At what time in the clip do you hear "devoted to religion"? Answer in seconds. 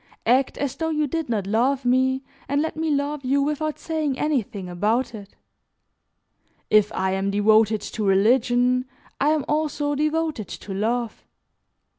7.29-8.85